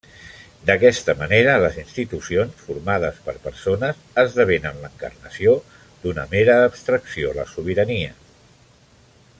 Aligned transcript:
D'aquesta 0.67 1.13
manera 1.17 1.57
les 1.63 1.75
institucions 1.81 2.63
—formades 2.63 3.19
per 3.27 3.35
persones— 3.43 4.01
esdevenen 4.23 4.81
l'encarnació 4.87 5.55
d'una 6.07 6.25
mera 6.35 6.57
abstracció, 6.71 7.35
la 7.43 7.47
Sobirania. 7.55 8.17